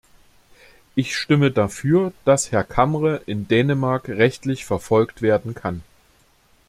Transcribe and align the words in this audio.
Ich 0.95 1.15
stimme 1.15 1.51
dafür, 1.51 2.11
dass 2.25 2.51
Herr 2.51 2.63
Camre 2.63 3.21
in 3.27 3.47
Dänemark 3.47 4.09
rechtlich 4.09 4.65
verfolgt 4.65 5.21
werden 5.21 5.53
kann. 5.53 5.83